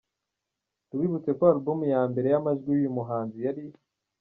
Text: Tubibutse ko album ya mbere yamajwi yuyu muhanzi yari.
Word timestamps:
Tubibutse 0.89 1.29
ko 1.37 1.43
album 1.53 1.79
ya 1.93 2.01
mbere 2.11 2.27
yamajwi 2.33 2.67
yuyu 2.71 2.95
muhanzi 2.97 3.37
yari. 3.45 3.63